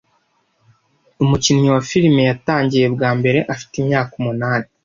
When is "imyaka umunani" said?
3.81-4.67